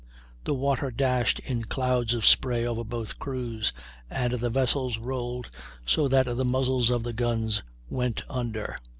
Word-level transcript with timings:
The 0.45 0.55
water 0.55 0.89
dashed 0.89 1.37
in 1.41 1.65
clouds 1.65 2.15
of 2.15 2.25
spray 2.25 2.65
over 2.65 2.83
both 2.83 3.19
crews, 3.19 3.71
and 4.09 4.33
the 4.33 4.49
vessels 4.49 4.97
rolled 4.97 5.51
so 5.85 6.07
that 6.07 6.25
the 6.25 6.43
muzzles 6.43 6.89
of 6.89 7.03
the 7.03 7.13
guns 7.13 7.61
went 7.87 8.23
under. 8.27 8.77